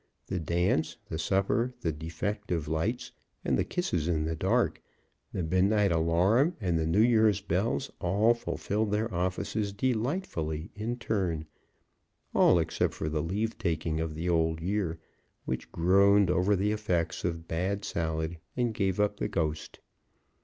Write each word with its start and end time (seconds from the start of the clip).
The 0.25 0.39
dance, 0.39 0.97
the 1.09 1.19
supper, 1.19 1.75
the 1.81 1.91
defective 1.91 2.67
lights, 2.67 3.11
and 3.45 3.55
the 3.55 3.63
kisses 3.63 4.07
in 4.07 4.25
the 4.25 4.35
dark, 4.35 4.81
the 5.31 5.43
midnight 5.43 5.91
alarm, 5.91 6.55
and 6.59 6.79
the 6.79 6.87
New 6.87 7.01
Year's 7.03 7.39
bells, 7.39 7.91
all 8.01 8.33
fulfilled 8.33 8.89
their 8.89 9.13
offices 9.13 9.71
delightfully 9.71 10.71
in 10.73 10.97
turn 10.97 11.45
all, 12.33 12.57
except 12.57 12.97
the 12.97 13.21
leave 13.21 13.59
taking 13.59 13.99
of 13.99 14.15
the 14.15 14.27
old 14.27 14.59
year, 14.59 14.97
which 15.45 15.71
groaned 15.71 16.31
over 16.31 16.55
the 16.55 16.71
effects 16.71 17.23
of 17.23 17.47
bad 17.47 17.85
salad, 17.85 18.39
and 18.57 18.73
gave 18.73 18.99
up 18.99 19.17
the 19.17 19.27
ghost. 19.27 19.81